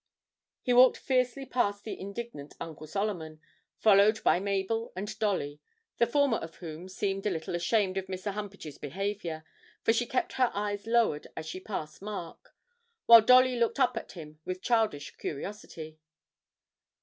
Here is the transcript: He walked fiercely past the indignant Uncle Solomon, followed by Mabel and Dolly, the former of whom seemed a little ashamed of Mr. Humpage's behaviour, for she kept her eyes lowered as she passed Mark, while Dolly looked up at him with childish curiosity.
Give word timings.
He 0.63 0.73
walked 0.73 0.97
fiercely 0.97 1.45
past 1.45 1.83
the 1.83 1.99
indignant 1.99 2.55
Uncle 2.59 2.87
Solomon, 2.87 3.39
followed 3.77 4.23
by 4.23 4.39
Mabel 4.39 4.91
and 4.95 5.15
Dolly, 5.19 5.59
the 5.99 6.07
former 6.07 6.37
of 6.37 6.55
whom 6.55 6.89
seemed 6.89 7.27
a 7.27 7.29
little 7.29 7.53
ashamed 7.53 7.97
of 7.97 8.07
Mr. 8.07 8.33
Humpage's 8.33 8.79
behaviour, 8.79 9.43
for 9.83 9.93
she 9.93 10.07
kept 10.07 10.33
her 10.33 10.49
eyes 10.55 10.87
lowered 10.87 11.27
as 11.37 11.45
she 11.45 11.59
passed 11.59 12.01
Mark, 12.01 12.55
while 13.05 13.21
Dolly 13.21 13.55
looked 13.59 13.79
up 13.79 13.95
at 13.95 14.13
him 14.13 14.39
with 14.43 14.63
childish 14.63 15.15
curiosity. 15.17 15.99